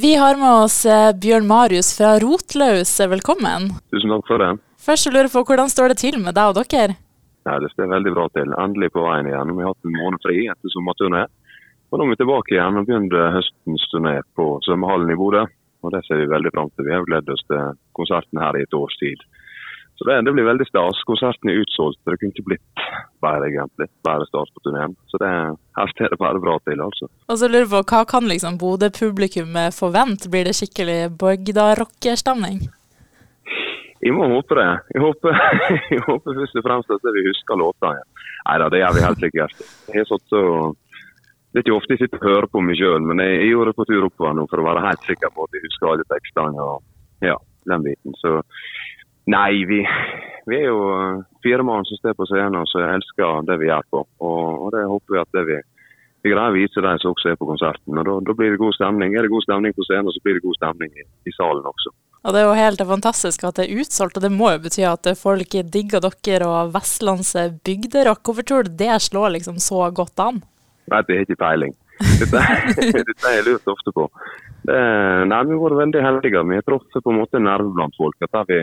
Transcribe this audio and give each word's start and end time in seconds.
Vi 0.00 0.16
har 0.16 0.36
med 0.36 0.64
oss 0.64 0.86
eh, 0.86 1.12
Bjørn 1.22 1.46
Marius 1.46 1.92
fra 1.98 2.18
Rotlaus. 2.18 2.96
Velkommen. 2.98 3.68
Tusen 3.94 4.10
takk 4.10 4.26
for 4.26 4.42
det. 4.42 4.48
Først 4.82 5.06
lurer 5.06 5.28
jeg 5.28 5.34
på 5.34 5.42
Hvordan 5.46 5.70
står 5.70 5.92
det 5.92 5.98
til 6.02 6.16
med 6.18 6.34
deg 6.34 6.50
og 6.50 6.58
dere? 6.72 6.96
Nei, 7.46 7.58
det 7.62 7.70
står 7.70 7.92
veldig 7.92 8.14
bra 8.16 8.24
til. 8.34 8.56
Endelig 8.58 8.90
på 8.90 9.04
veien 9.04 9.28
igjen. 9.30 9.52
Vi 9.54 9.62
har 9.62 9.70
hatt 9.70 9.86
en 9.86 9.94
måned 9.94 10.24
fri 10.24 10.46
etter 10.50 10.74
sommerturné. 10.74 11.22
Og 11.92 12.00
nå 12.00 12.08
er 12.08 12.10
vi 12.10 12.18
tilbake 12.24 12.56
igjen 12.56 12.80
og 12.80 12.88
begynner 12.88 13.36
høstens 13.36 13.86
turné 13.92 14.16
på 14.34 14.48
svømmehallen 14.66 15.14
i 15.14 15.18
Bodø. 15.20 15.44
Og 15.84 15.94
Det 15.94 16.02
ser 16.08 16.24
vi 16.24 16.32
veldig 16.32 16.54
fram 16.56 16.72
til. 16.74 16.88
Vi 16.88 16.96
har 16.96 17.06
gledet 17.06 17.36
oss 17.36 17.46
til 17.46 17.78
konserten 17.94 18.42
her 18.42 18.58
i 18.58 18.64
et 18.66 18.74
års 18.74 18.98
tid. 18.98 19.22
Så 19.94 20.06
det, 20.08 20.14
det, 20.26 20.32
blir 20.34 20.46
veldig 20.48 20.66
stas. 20.66 21.02
Konserten 21.06 21.50
er 21.50 21.60
utsolgt. 21.62 22.00
Det 22.02 22.16
kunne 22.18 22.34
ikke 22.34 22.48
blitt 22.48 22.84
bedre, 23.22 23.46
egentlig. 23.46 23.86
Bedre 24.06 24.26
start 24.26 24.50
på 24.54 24.62
turneen. 24.66 24.96
Så 25.10 25.20
det, 25.22 25.30
her 25.78 25.92
står 25.92 26.14
det 26.14 26.20
bare 26.22 26.42
bra 26.42 26.56
til, 26.66 26.82
altså. 26.82 27.08
Og 27.30 27.38
så 27.38 27.50
lurer 27.50 27.62
jeg 27.62 27.72
på, 27.74 27.82
Hva 27.92 28.00
kan 28.10 28.30
liksom 28.30 28.58
Bodø-publikummet 28.58 29.76
forvente? 29.76 30.30
Blir 30.32 30.50
det 30.50 30.56
skikkelig 30.58 30.98
Bogda-rockerstemning? 31.20 32.64
Jeg 34.04 34.12
må 34.12 34.26
håpe 34.34 34.58
det. 34.58 34.70
Jeg 34.96 35.04
håper, 35.06 35.38
jeg 35.94 36.02
håper 36.08 36.40
først 36.40 36.58
og 36.60 36.66
fremst 36.66 36.96
at 36.98 37.12
vi 37.14 37.28
husker 37.28 37.60
låtene. 37.62 38.02
Nei 38.44 38.56
da, 38.60 38.66
det 38.72 38.82
gjør 38.82 38.96
vi 38.98 39.06
helt 39.06 39.22
sikkert. 39.28 39.62
Jeg 39.92 40.02
har 40.02 40.10
satt 40.10 40.26
så 40.32 40.42
det 41.54 41.60
er 41.60 41.68
ikke 41.68 41.76
ofte 41.78 41.94
jeg 41.94 42.00
sitter 42.02 42.18
og 42.18 42.26
hører 42.26 42.48
på 42.50 42.60
meg 42.66 42.74
sjøl, 42.80 43.04
men 43.06 43.20
jeg, 43.22 43.34
jeg 43.38 43.50
gjorde 43.52 43.70
det 43.70 43.78
på 43.78 43.84
tur 43.86 44.06
oppover 44.08 44.32
nå 44.34 44.44
for 44.50 44.58
å 44.58 44.64
være 44.66 44.80
helt 44.88 45.04
sikker 45.06 45.30
på 45.30 45.44
at 45.46 45.52
jeg 45.54 45.62
husker 45.62 45.86
alle 45.92 46.06
tekstene 46.10 46.64
og 46.64 46.80
ja, 47.22 47.36
den 47.70 47.84
biten. 47.84 48.16
Så 48.18 48.32
Nei, 49.30 49.64
vi, 49.64 49.80
vi 50.50 50.56
er 50.58 50.66
jo 50.68 50.80
fire 51.44 51.64
mann 51.64 51.86
som 51.88 52.00
står 52.00 52.16
på 52.18 52.26
scenen 52.28 52.58
og 52.60 52.68
som 52.68 52.84
elsker 52.84 53.46
det 53.48 53.56
vi 53.62 53.70
gjør 53.70 53.86
på. 53.92 54.02
Og, 54.20 54.42
og 54.66 54.74
det 54.74 54.84
håper 54.90 55.16
vi 55.16 55.22
at 55.22 55.36
det 55.36 55.44
vi, 55.48 55.60
vi 56.24 56.32
greier 56.32 56.52
å 56.52 56.56
vise 56.56 56.84
de 56.84 56.94
som 57.00 57.14
også 57.14 57.32
er 57.32 57.38
på 57.40 57.48
konserten. 57.48 58.00
Og 58.00 58.08
da, 58.08 58.16
da, 58.28 58.36
blir 58.36 58.52
det 58.52 58.60
god 58.60 58.76
stemning. 58.76 59.16
Er 59.16 59.24
det 59.24 59.32
god 59.32 59.46
stemning 59.46 59.76
på 59.76 59.86
scenen, 59.88 60.12
så 60.12 60.24
blir 60.24 60.36
det 60.38 60.44
god 60.44 60.58
stemning 60.60 60.92
i, 61.00 61.06
i 61.28 61.36
salen 61.36 61.70
også. 61.72 61.94
Og 62.24 62.32
Det 62.32 62.40
er 62.40 62.46
jo 62.48 62.56
helt 62.56 62.82
fantastisk 62.88 63.42
at 63.44 63.58
det 63.58 63.66
er 63.66 63.80
utsolgt, 63.82 64.16
og 64.16 64.24
det 64.24 64.32
må 64.32 64.48
jo 64.54 64.62
bety 64.64 64.84
at 64.88 65.08
folk 65.20 65.56
digger 65.72 66.04
dere 66.24 66.48
og 66.48 66.72
Vestlands 66.76 67.34
bygderock. 67.64 68.22
Hvorfor 68.24 68.48
tror 68.48 68.64
du 68.64 68.76
det 68.80 68.96
slår 69.04 69.34
liksom 69.36 69.60
så 69.60 69.90
godt 69.92 70.20
an? 70.24 70.40
Nei, 70.92 71.00
det 71.04 71.18
har 71.18 71.26
ikke 71.26 71.40
peiling. 71.40 71.76
Dette, 72.20 72.40
dette 72.96 73.20
har 73.24 73.36
jeg 73.38 73.46
lurt 73.48 73.68
ofte 73.72 73.92
på. 73.96 74.08
Det, 74.64 74.78
nei, 75.28 75.42
Vi 75.44 75.52
har 75.52 75.62
vært 75.66 75.80
veldig 75.82 76.02
heldige. 76.06 76.44
Vi 76.48 76.58
har 76.58 76.66
truffet 76.66 77.04
på 77.04 77.12
en 77.12 77.20
måte 77.20 77.40
nerven 77.40 77.74
blant 77.76 77.96
folk. 78.00 78.16
at 78.24 78.48
vi 78.48 78.62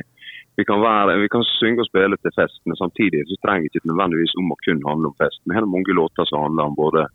vi 0.55 0.65
kan, 0.65 0.81
være, 0.81 1.17
vi 1.21 1.29
kan, 1.31 1.43
synge 1.47 1.83
og 1.83 1.87
spille 1.87 2.17
til 2.19 2.33
fest, 2.35 2.59
men 2.65 2.75
samtidig 2.75 3.23
så 3.27 3.37
trenger 3.45 3.69
det 3.69 3.79
ikke 3.79 3.91
nødvendigvis 3.91 4.33
om 4.39 4.51
å 4.51 4.57
kun 4.65 4.81
handle 4.87 5.11
om 5.11 5.19
fest. 5.21 5.39
Vi 5.47 5.55
har 5.55 5.67
mange 5.67 5.95
låter 5.95 6.27
som 6.27 6.43
handler 6.43 6.69
om 6.69 6.75
både 6.75 7.05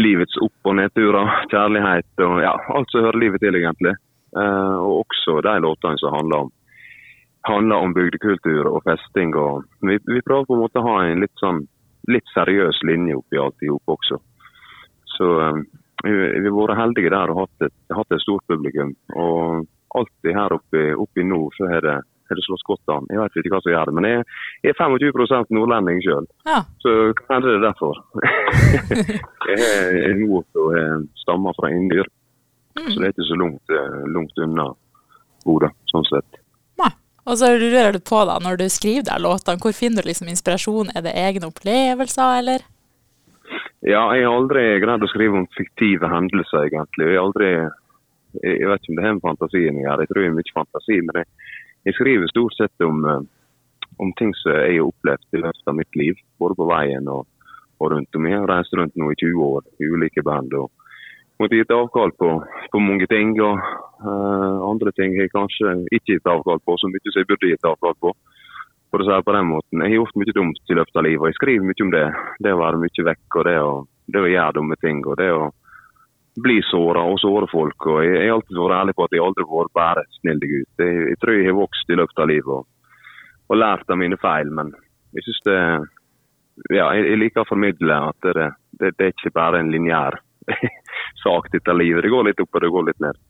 livets 0.00 0.38
opp- 0.40 0.70
og 0.70 0.76
nedturer, 0.78 1.34
kjærlighet 1.52 2.24
og 2.24 2.38
ja, 2.40 2.54
alt 2.76 2.92
som 2.92 3.04
hører 3.04 3.20
livet 3.20 3.44
til, 3.44 3.58
egentlig. 3.60 3.94
Eh, 4.36 4.78
og 4.80 5.04
også 5.04 5.40
de 5.44 5.54
låtene 5.60 6.00
som 6.00 6.14
handler 6.14 6.46
om, 6.46 6.50
handler 7.48 7.84
om 7.84 7.94
bygdekultur 7.94 8.70
og 8.70 8.82
festing. 8.86 9.34
Og 9.36 9.66
vi, 9.84 9.98
vi, 10.06 10.24
prøver 10.24 10.48
på 10.48 10.56
en 10.56 10.64
måte 10.64 10.80
å 10.80 10.88
ha 10.88 10.96
en 11.04 11.24
litt 11.24 11.36
sånn 11.42 11.64
litt 12.08 12.26
seriøs 12.32 12.80
linje 12.88 13.18
oppi 13.18 13.38
alt 13.38 13.66
i 13.66 13.68
hop 13.68 13.92
også. 13.96 14.20
Så 15.18 15.34
eh, 15.46 15.60
vi, 16.06 16.14
vi 16.16 16.46
har 16.48 16.56
vært 16.56 16.80
heldige 16.80 17.12
der 17.12 17.34
og 17.34 17.44
hatt 17.44 17.68
et, 17.68 17.76
hatt 17.92 18.16
et 18.16 18.24
stort 18.24 18.46
publikum. 18.48 18.94
Og 19.12 19.66
alltid 19.98 20.32
her 20.36 20.54
oppe, 20.56 20.86
oppe 20.94 21.20
i 21.20 21.26
nord 21.26 21.52
så 21.58 21.68
har 21.68 21.84
det 21.84 21.98
har 22.30 22.40
det 22.40 22.46
slått 22.46 22.66
godt 22.68 22.92
an. 22.94 23.08
Jeg 23.10 23.20
vet 23.20 23.38
ikke 23.40 23.54
hva 23.54 23.62
som 23.64 23.72
gjør 23.74 23.90
det, 23.90 23.96
men 23.98 24.08
jeg, 24.08 24.26
jeg 24.64 24.74
er 24.74 24.78
25 24.80 25.54
nordlending 25.56 26.02
sjøl. 26.04 26.28
Ja. 26.48 26.60
Så 26.84 26.94
kanskje 27.26 27.52
det 27.52 27.58
er 27.58 27.66
derfor. 27.66 28.00
jeg 29.50 29.60
har 29.64 29.96
en 30.10 30.22
mor 30.24 30.46
som 30.54 31.08
stammer 31.24 31.56
fra 31.58 31.72
Indyr, 31.74 32.08
mm. 32.78 32.86
så 32.88 32.96
det 32.96 33.08
er 33.08 33.14
ikke 33.14 33.30
så 33.30 33.40
langt, 33.40 33.74
eh, 33.76 34.02
langt 34.16 34.44
unna 34.46 34.70
Bodø, 35.46 35.70
sånn 35.90 36.06
sett. 36.08 36.42
Nei. 36.80 36.90
Og 37.28 37.38
så 37.40 37.52
lurer 37.54 37.94
du 37.96 38.02
på, 38.04 38.24
da, 38.28 38.38
når 38.42 38.60
du 38.60 38.66
skriver 38.72 39.06
der 39.08 39.22
låtene, 39.22 39.60
hvor 39.62 39.76
finner 39.76 40.04
du 40.04 40.10
liksom 40.10 40.28
inspirasjon? 40.32 40.92
Er 40.96 41.06
det 41.06 41.16
egne 41.16 41.48
opplevelser, 41.50 42.40
eller? 42.42 42.66
Ja, 43.80 44.02
jeg 44.12 44.26
har 44.26 44.34
aldri 44.36 44.62
greid 44.82 45.04
å 45.04 45.08
skrive 45.08 45.40
om 45.40 45.46
fiktive 45.56 46.10
hendelser, 46.12 46.66
egentlig. 46.68 47.06
Jeg, 47.14 47.20
aldri, 47.22 47.48
jeg 48.44 48.68
vet 48.68 48.82
ikke 48.82 48.92
om 48.92 48.98
det 48.98 49.06
har 49.06 49.16
med 49.16 49.24
fantasien 49.24 49.78
å 49.80 49.84
gjøre, 49.86 50.04
jeg 50.04 50.10
tror 50.10 50.22
jeg 50.22 50.30
har 50.30 50.36
mye 50.36 50.56
fantasi. 50.58 50.98
men 51.06 51.20
jeg 51.22 51.28
jeg 51.84 51.96
skriver 51.96 52.28
stort 52.30 52.56
sett 52.56 52.86
om, 52.86 53.04
eh, 53.04 53.20
om 53.98 54.12
ting 54.18 54.34
som 54.36 54.52
jeg 54.52 54.78
har 54.78 54.88
opplevd 54.88 55.38
i 55.38 55.44
løpet 55.44 55.70
av 55.72 55.78
mitt 55.78 55.96
liv. 55.96 56.18
Både 56.38 56.56
på 56.58 56.68
veien 56.68 57.08
og, 57.08 57.26
og 57.80 57.92
rundt 57.92 58.16
om. 58.16 58.26
Jeg 58.26 58.40
har 58.40 58.50
reist 58.50 58.76
rundt 58.76 58.96
nå 58.96 59.10
i 59.12 59.18
20 59.20 59.46
år 59.46 59.64
i 59.80 59.88
ulike 59.88 60.22
band. 60.22 60.54
og 60.54 60.70
måtte 61.40 61.56
gitt 61.56 61.72
avkall 61.72 62.12
på, 62.20 62.30
på 62.72 62.78
mange 62.84 63.06
ting. 63.08 63.32
og 63.40 63.56
uh, 64.04 64.60
Andre 64.68 64.92
ting 64.92 65.16
har 65.16 65.24
jeg 65.24 65.32
kanskje 65.32 65.76
ikke 65.88 66.16
gitt 66.18 66.28
avkall 66.28 66.60
på 66.64 66.76
så 66.76 66.90
mye 66.90 67.00
som 67.08 67.22
jeg 67.22 67.30
burde 67.30 67.52
gitt 67.52 67.64
avkall 67.64 67.96
på. 68.00 68.12
For 68.90 69.00
å 69.00 69.06
si 69.06 69.22
på 69.24 69.36
den 69.36 69.48
måten. 69.48 69.80
Jeg 69.80 69.94
har 69.94 70.00
gjort 70.00 70.18
mye 70.18 70.36
dumt 70.36 70.72
i 70.72 70.76
løpet 70.76 70.98
av 70.98 71.06
livet, 71.06 71.22
og 71.22 71.30
jeg 71.30 71.38
skriver 71.38 71.66
mye 71.68 71.84
om 71.86 71.92
det. 71.94 72.06
Det 72.42 72.52
å 72.52 72.60
være 72.60 72.82
mye 72.82 73.06
vekk 73.10 73.38
og 73.38 73.46
det 73.46 73.56
å, 73.62 73.72
det 74.10 74.22
å 74.24 74.32
gjøre 74.34 74.56
dumme 74.58 74.78
ting. 74.82 75.02
og 75.06 75.16
det 75.20 75.30
å 75.32 75.42
bli 76.38 76.60
såra 76.62 77.02
og 77.10 77.18
såre 77.20 77.48
folk. 77.50 77.86
og 77.86 78.04
Jeg 78.04 78.28
har 78.28 78.36
alltid 78.36 78.58
vært 78.58 78.76
ærlig 78.80 78.94
på 78.96 79.06
at 79.06 79.14
jeg 79.16 79.24
aldri 79.24 79.46
har 79.46 79.62
vært 79.62 79.78
bare 79.78 80.04
snill 80.20 80.42
gutt. 80.44 80.84
Jeg, 80.84 81.00
jeg, 81.08 81.18
tror 81.20 81.34
jeg 81.36 81.48
har 81.48 81.58
vokst 81.58 81.90
i 81.90 81.98
løpet 81.98 82.22
av 82.22 82.30
livet 82.30 82.52
og, 82.54 82.66
og 83.50 83.58
lært 83.58 83.90
av 83.90 84.00
mine 84.00 84.18
feil. 84.20 84.52
Men 84.54 84.72
jeg 85.16 85.26
synes 85.26 85.42
det 85.48 85.58
ja, 86.76 86.90
jeg, 86.94 87.06
jeg 87.08 87.20
liker 87.22 87.42
å 87.42 87.48
formidle 87.48 87.98
at 88.10 88.28
det, 88.36 88.50
det, 88.78 88.92
det 88.98 89.06
er 89.06 89.14
ikke 89.14 89.34
bare 89.34 89.62
en 89.62 89.72
lineær 89.72 90.18
sak, 91.24 91.50
dette 91.52 91.76
livet. 91.76 92.04
Det 92.04 92.12
går 92.12 92.30
litt 92.30 92.42
opp 92.42 92.58
og 92.58 92.64
det 92.64 92.72
går 92.74 92.88
litt 92.90 93.04
ned. 93.04 93.20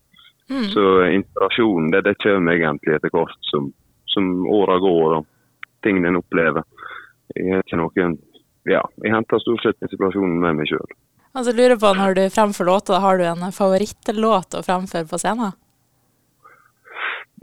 Mm. 0.50 0.65
Så 0.72 0.87
inspirasjonen 1.15 1.93
det, 1.94 2.03
det 2.09 2.16
kommer 2.22 2.59
egentlig 2.59 2.97
etter 2.97 3.12
hvert 3.15 3.50
som, 3.53 3.71
som 4.10 4.33
åra 4.50 4.81
går 4.83 5.21
og 5.21 5.28
tingene 5.84 6.10
en 6.10 6.19
opplever. 6.19 6.66
Jeg 7.37 7.55
er 7.55 7.62
ikke 7.62 7.78
noen, 7.78 8.16
ja, 8.69 8.83
jeg 9.05 9.15
henter 9.15 9.43
stort 9.43 9.62
sett 9.62 9.87
inspirasjonen 9.87 10.41
med 10.43 10.59
meg 10.59 10.72
sjøl. 10.72 10.97
Altså, 11.32 11.52
lurer 11.54 11.78
på, 11.78 11.94
Når 11.94 12.14
du 12.14 12.22
fremfører 12.30 12.66
låter, 12.66 13.00
har 13.00 13.18
du 13.18 13.24
en 13.24 13.52
favorittlåt 13.54 14.56
å 14.58 14.62
fremføre 14.66 15.06
på 15.06 15.18
scenen? 15.18 15.52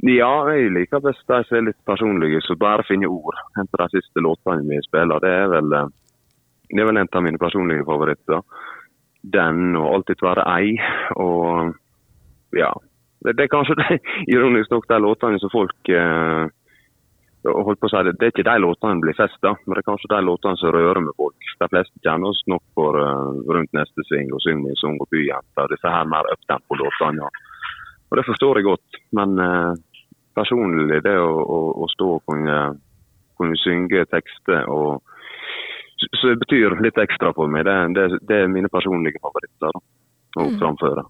Ja, 0.05 0.29
jeg 0.53 0.73
liker 0.75 1.01
best 1.01 1.23
de 1.25 1.39
som 1.47 1.57
er 1.57 1.69
litt 1.71 1.79
personlige, 1.87 2.41
så 2.45 2.53
bare 2.59 2.85
finner 2.85 3.09
ord. 3.09 3.37
Hente 3.57 3.79
de 3.81 3.87
siste 3.95 4.21
låtene 4.21 4.67
vi 4.67 4.77
spiller. 4.85 5.23
Det 5.23 5.31
er 5.31 5.47
vel, 5.49 5.73
eh, 5.73 5.87
det 6.69 6.83
er 6.83 6.89
vel 6.91 7.01
en 7.01 7.09
av 7.09 7.23
mine 7.23 7.41
personlige 7.41 7.85
favoritter. 7.87 8.43
Den 9.23 9.75
og 9.75 9.87
'Alltid 9.93 10.21
være 10.21 10.43
ei' 10.45 10.77
og 11.15 11.73
ja. 12.53 12.71
Det, 13.23 13.37
det 13.37 13.43
er 13.43 13.55
kanskje 13.55 13.75
det, 13.81 13.99
ironisk 14.27 14.69
nok 14.69 14.87
de 14.87 14.99
låtene 14.99 15.39
som 15.39 15.49
folk 15.49 15.89
eh, 15.89 16.45
holdt 17.53 17.79
på 17.81 17.89
å 17.89 17.91
si 17.91 18.03
det, 18.07 18.13
det 18.19 18.27
er 18.27 18.33
ikke 18.33 18.45
de 18.47 18.55
låtene 18.63 19.03
blir 19.03 19.17
festa, 19.17 19.53
men 19.65 19.75
det 19.75 19.81
er 19.83 19.87
kanskje 19.89 20.11
de 20.13 20.21
låtene 20.25 20.59
som 20.61 20.73
rører 20.75 21.01
med 21.05 21.15
folk. 21.19 21.49
De 21.61 21.69
fleste 21.71 22.01
kjenner 22.05 22.31
oss 22.31 22.41
nok 22.51 22.63
for 22.77 22.97
uh, 22.99 23.41
Rundt 23.47 23.75
neste 23.77 24.05
sving 24.09 24.31
og 24.35 24.41
Syng 24.45 24.63
min 24.63 24.77
sang 24.79 24.97
og 25.01 25.09
Byjenta. 25.13 25.67
Disse 25.71 25.91
her 25.93 26.09
mer 26.09 26.29
uptempo-låtene. 26.33 27.27
Ja. 27.27 27.29
Og 28.07 28.19
Det 28.19 28.25
forstår 28.29 28.59
jeg 28.59 28.67
godt, 28.69 29.01
men 29.19 29.35
uh, 29.41 29.73
personlig 30.37 31.01
det 31.05 31.17
å, 31.19 31.29
å, 31.41 31.59
å 31.83 31.89
stå 31.91 32.09
og 32.17 32.23
kunne, 32.29 32.57
kunne, 33.39 33.59
synge 33.63 34.05
tekster 34.11 34.67
og 34.71 35.03
så 35.97 36.29
det 36.29 36.43
betyr 36.43 36.75
litt 36.85 36.99
ekstra 37.01 37.31
for 37.33 37.49
meg. 37.49 37.65
Det, 37.65 37.73
det, 37.97 38.19
det 38.29 38.43
er 38.43 38.51
mine 38.53 38.69
personlige 38.69 39.17
favoritter 39.17 39.73
da, 39.73 39.79
å 40.37 40.43
mm. 40.45 40.57
framføre. 40.61 41.03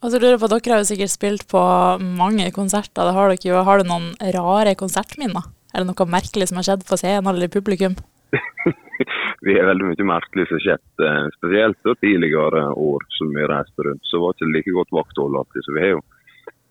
Og 0.00 0.12
så 0.12 0.20
lurer 0.20 0.38
på, 0.40 0.48
Dere 0.48 0.76
har 0.76 0.84
jo 0.84 0.88
sikkert 0.88 1.12
spilt 1.12 1.42
på 1.50 1.62
mange 2.00 2.46
konserter. 2.56 3.08
Det 3.08 3.16
har, 3.16 3.32
dere 3.34 3.50
jo. 3.50 3.64
har 3.66 3.82
du 3.82 3.90
noen 3.90 4.12
rare 4.36 4.76
konsertminner? 4.78 5.50
Er 5.70 5.82
det 5.82 5.90
noe 5.90 6.06
merkelig 6.10 6.50
som 6.50 6.58
har 6.58 6.66
skjedd 6.66 6.86
på 6.88 6.98
scenen 6.98 7.30
eller 7.30 7.46
i 7.46 7.52
publikum? 7.52 7.94
vi 9.46 9.58
har 9.58 9.68
veldig 9.70 9.90
mye 9.90 10.06
merkelig 10.06 10.48
som 10.48 10.58
har 10.58 10.64
skjedd. 10.66 10.88
Eh, 11.06 11.26
spesielt 11.38 11.78
da 11.86 11.94
tidligere 11.94 12.64
år 12.74 13.06
som 13.18 13.30
vi 13.34 13.46
reiste 13.52 13.86
rundt. 13.86 14.02
Så 14.10 14.22
var 14.22 14.34
det 14.34 14.40
ikke 14.40 14.56
like 14.56 14.76
godt 14.78 14.96
vakthold 14.98 15.38
alltid. 15.38 15.66
Så 15.66 15.76
vi 15.76 15.84
har 15.84 15.94
jo, 15.94 16.02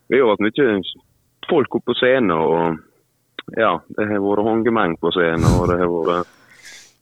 vi 0.08 0.20
har 0.20 0.32
hatt 0.34 0.44
mye 0.44 0.82
folk 1.48 1.80
oppe 1.80 1.92
på 1.92 1.98
scenen. 2.00 2.30
og 2.36 3.56
ja, 3.56 3.72
Det 3.88 4.06
har 4.06 4.22
vært 4.22 4.46
håndgemeng 4.46 4.96
på 5.00 5.12
scenen, 5.16 5.48
og 5.58 5.72
det 5.72 5.80
har 5.80 5.90
vært 5.96 6.36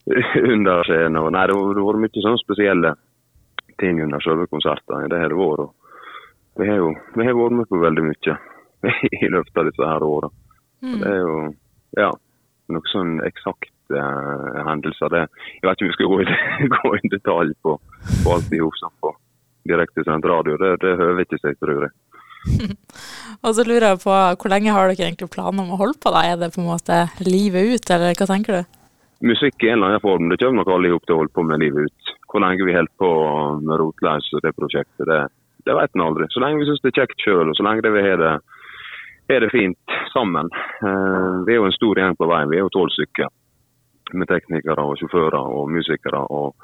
under 0.54 0.88
scenen. 0.88 1.20
Og, 1.22 1.30
nei, 1.34 1.46
det 1.50 1.58
har, 1.58 1.84
vært 1.90 2.02
mye 2.06 2.24
sånne 2.24 2.44
spesielle 2.44 2.94
ting 3.78 4.02
under 4.02 4.22
selve 4.24 4.48
konsertene. 4.50 5.10
Det 5.10 5.22
har 5.22 5.34
det 5.34 5.38
vært. 5.38 5.74
Vi 6.58 6.66
har 6.66 6.80
jo 6.80 6.92
vi 7.14 7.26
har 7.26 7.36
vært 7.38 7.58
med 7.58 7.68
på 7.70 7.82
veldig 7.82 8.04
mye 8.06 8.38
i 9.26 9.30
løpet 9.30 9.60
av 9.60 9.68
disse 9.68 9.90
her 9.92 10.06
årene. 10.06 10.46
Mm. 10.78 11.00
Det 11.02 11.10
er 11.10 11.18
jo 11.18 11.34
ja, 11.98 12.10
noe 12.74 12.92
sånn 12.92 13.18
eksakt 13.26 13.72
uh, 13.94 14.58
hendelser. 14.68 15.12
Det, 15.14 15.24
jeg 15.58 15.68
vet 15.68 15.78
ikke 15.78 15.86
om 15.86 15.90
vi 15.90 15.96
skal 15.96 16.12
gå 16.12 16.20
i, 16.20 16.28
gå 16.76 16.92
i 16.98 17.12
detalj 17.14 17.56
på, 17.64 17.78
på 18.24 18.34
alt 18.34 18.52
vi 18.52 18.62
hoser 18.62 18.92
på 19.02 19.14
direktesendt 19.68 20.28
radio. 20.28 20.56
Det, 20.60 20.76
det 20.84 20.96
høver 21.00 21.24
ikke 21.24 21.40
seg, 21.42 21.58
tror 21.60 21.88
jeg. 21.88 21.94
og 23.44 23.54
så 23.56 23.64
lurer 23.66 23.90
jeg 23.90 24.00
på, 24.04 24.12
Hvor 24.38 24.52
lenge 24.52 24.72
har 24.72 24.88
dere 24.88 25.08
egentlig 25.08 25.30
planer 25.32 25.64
om 25.64 25.74
å 25.74 25.80
holde 25.80 25.98
på? 26.00 26.12
da? 26.14 26.24
Er 26.24 26.38
det 26.40 26.52
på 26.54 26.62
en 26.62 26.70
måte 26.70 27.00
livet 27.26 27.74
ut, 27.74 27.94
eller 27.94 28.14
hva 28.18 28.28
tenker 28.30 28.60
du? 28.60 28.76
Musikk 29.28 29.64
i 29.64 29.72
en 29.72 29.80
eller 29.80 29.96
annen 29.96 30.04
form. 30.04 30.28
Det 30.30 30.38
kommer 30.38 30.62
nok 30.62 30.70
alle 30.70 30.90
i 30.90 30.94
hop 30.94 31.06
til 31.08 31.16
å 31.16 31.22
holde 31.24 31.34
på 31.34 31.44
med 31.46 31.62
livet 31.64 31.90
ut. 31.90 32.12
Hvor 32.30 32.44
lenge 32.44 32.68
vi 32.68 32.76
holder 32.76 32.94
på 33.02 33.10
med 33.64 33.80
Rotløs 33.80 34.28
og 34.36 34.44
det 34.44 34.54
prosjektet, 34.54 35.08
det, 35.10 35.18
det 35.66 35.74
vet 35.74 35.96
en 35.96 36.04
aldri. 36.06 36.28
Så 36.30 36.42
lenge 36.44 36.62
vi 36.62 36.68
syns 36.68 36.84
det 36.84 36.92
er 36.92 37.00
kjekt 37.02 37.24
sjøl, 37.24 37.50
og 37.50 37.58
så 37.58 37.66
lenge 37.66 37.82
det 37.84 37.92
vi 37.96 38.04
har 38.04 38.20
det, 38.22 38.34
har 39.34 39.44
det 39.44 39.52
fint 39.52 39.96
sammen. 40.12 40.50
Eh, 40.82 41.34
vi 41.46 41.54
er 41.54 41.60
jo 41.60 41.68
en 41.68 41.76
stor 41.76 42.00
gjeng 42.00 42.16
på 42.16 42.28
veien. 42.30 42.50
Vi 42.50 42.58
er 42.58 42.64
jo 42.66 42.74
tolv 42.74 42.94
stykker. 42.94 43.32
Med 44.16 44.28
teknikere 44.30 44.86
og 44.88 44.96
sjåfører 44.96 45.50
og 45.52 45.68
musikere 45.68 46.22
og 46.32 46.54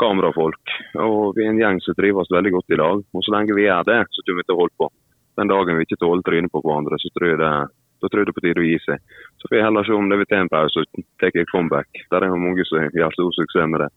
kamerafolk. 0.00 0.72
Og 0.98 1.36
vi 1.36 1.44
er 1.44 1.52
en 1.52 1.60
gjeng 1.60 1.78
som 1.84 1.94
trives 1.94 2.32
veldig 2.34 2.54
godt 2.56 2.74
i 2.74 2.80
lag. 2.80 3.04
Og 3.04 3.22
så 3.22 3.34
lenge 3.36 3.54
vi 3.54 3.68
gjør 3.68 3.86
det, 3.86 4.00
så 4.10 4.24
kommer 4.26 4.42
vi 4.42 4.48
til 4.48 4.56
å 4.56 4.62
holde 4.64 4.78
på. 4.80 4.90
Den 5.38 5.52
dagen 5.52 5.78
vi 5.78 5.86
ikke 5.86 6.00
tåler 6.00 6.26
trynet 6.26 6.52
på 6.52 6.62
hverandre, 6.64 6.98
så 6.98 7.12
tror 7.14 7.30
jeg 7.30 7.40
det 7.40 7.54
da 8.00 8.08
tror 8.08 8.22
jeg 8.22 8.28
det 8.28 8.32
er 8.32 8.38
på 8.38 8.44
tide 8.44 8.62
å 8.62 8.64
gi 8.64 8.76
seg. 8.80 9.02
Så 9.40 9.48
får 9.48 9.58
jeg 9.58 9.66
heller 9.66 9.84
se 9.84 9.96
om 9.96 10.06
det 10.08 10.16
vil 10.20 10.28
ta 10.30 10.38
en 10.40 10.52
pause 10.52 10.80
og 10.80 11.02
tar 11.20 11.34
et 11.36 11.50
comeback. 11.52 12.00
Der 12.12 12.24
er 12.24 12.32
jo 12.32 12.38
mange 12.40 12.64
som 12.68 12.86
gjør 12.96 13.12
stor 13.16 13.34
suksess 13.36 13.68
med 13.68 13.84
det. 13.84 13.90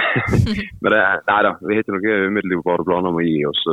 Men 0.82 0.94
det, 0.94 1.00
nei 1.26 1.40
da, 1.46 1.50
vi 1.58 1.74
har 1.74 1.82
ikke 1.82 1.96
noen 1.96 2.28
umiddelbare 2.30 2.86
planer 2.86 3.10
om 3.10 3.18
å 3.18 3.24
gi 3.26 3.40
oss. 3.48 3.64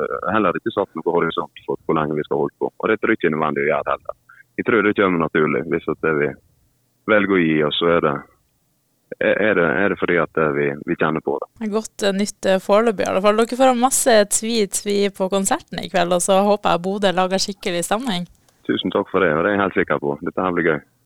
Uh, 0.00 0.30
heller 0.34 0.56
ikke 0.58 0.74
satt 0.74 0.92
noe 0.98 1.14
horisont 1.14 1.64
for 1.66 1.80
hvor 1.84 1.98
lenge 1.98 2.16
vi 2.18 2.24
skal 2.26 2.44
holde 2.44 2.56
på. 2.62 2.70
Og 2.70 2.90
det 2.90 2.98
tror 3.00 3.12
jeg 3.12 3.20
ikke 3.20 3.30
er 3.32 3.36
nødvendig 3.36 3.66
å 3.66 3.68
gjøre 3.72 3.94
heller. 3.94 4.16
Jeg 4.56 4.68
tror 4.68 4.86
det 4.86 4.96
kommer 4.96 5.22
naturlig. 5.26 5.62
Hvis 5.72 5.90
det 6.04 6.14
vi 6.20 6.30
velger 7.12 7.36
å 7.36 7.42
gi 7.42 7.58
oss, 7.66 7.78
så 7.80 7.90
er 7.96 8.06
det, 8.06 8.14
er 9.20 9.58
det, 9.58 9.66
er 9.66 9.92
det 9.92 9.98
fordi 10.00 10.16
at 10.22 10.40
vi, 10.56 10.70
vi, 10.88 10.96
kjenner 10.96 11.24
på 11.24 11.36
det. 11.42 11.68
Godt 11.74 12.06
nytt 12.16 12.48
foreløpig 12.64 13.04
i 13.04 13.10
alle 13.10 13.22
fall. 13.24 13.38
Dere 13.42 13.60
får 13.60 13.72
ha 13.72 13.76
masse 13.78 14.16
tvi-tvi 14.38 14.98
på 15.16 15.28
konserten 15.32 15.82
i 15.82 15.90
kveld, 15.92 16.16
og 16.16 16.24
så 16.24 16.40
håper 16.48 16.74
jeg 16.74 16.84
Bodø 16.88 17.12
lager 17.14 17.42
skikkelig 17.42 17.84
stemning. 17.86 18.26
Tusen 18.66 18.90
takk 18.90 19.12
for 19.12 19.22
det, 19.22 19.30
og 19.36 19.44
det 19.44 19.52
er 19.52 19.58
jeg 19.58 19.64
helt 19.66 19.80
sikker 19.82 20.02
på. 20.02 20.16
Dette 20.26 20.42
her 20.42 20.56
blir 20.56 20.72
gøy. 20.72 20.80